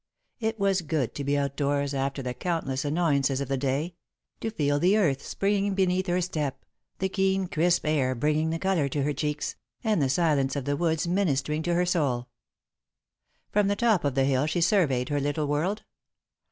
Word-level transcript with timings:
It 0.39 0.59
was 0.59 0.81
good 0.81 1.13
to 1.13 1.23
be 1.23 1.37
outdoors 1.37 1.93
after 1.93 2.23
the 2.23 2.33
countless 2.33 2.83
annoyances 2.83 3.39
of 3.39 3.49
the 3.49 3.55
day; 3.55 3.93
to 4.39 4.49
feel 4.49 4.79
the 4.79 4.97
earth 4.97 5.23
springing 5.23 5.75
beneath 5.75 6.07
her 6.07 6.21
step, 6.21 6.65
the 6.97 7.07
keen, 7.07 7.45
crisp 7.45 7.85
air 7.85 8.15
bringing 8.15 8.49
the 8.49 8.57
colour 8.57 8.89
to 8.89 9.03
her 9.03 9.13
cheeks, 9.13 9.55
and 9.83 10.01
the 10.01 10.09
silence 10.09 10.55
of 10.55 10.65
the 10.65 10.75
woods 10.75 11.07
ministering 11.07 11.61
to 11.61 11.75
her 11.75 11.85
soul. 11.85 12.29
From 13.51 13.67
the 13.67 13.75
top 13.75 14.03
of 14.03 14.15
the 14.15 14.25
hill 14.25 14.47
she 14.47 14.59
surveyed 14.61 15.09
her 15.09 15.19
little 15.19 15.45
world. 15.45 15.83